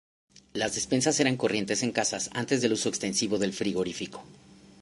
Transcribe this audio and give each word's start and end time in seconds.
Las 0.53 0.73
despensas 0.73 1.19
eran 1.19 1.37
corrientes 1.37 1.83
en 1.83 1.91
casas 1.91 2.31
antes 2.33 2.59
del 2.63 2.73
uso 2.73 2.89
extensivo 2.89 3.37
del 3.37 3.53
frigorífico. 3.53 4.23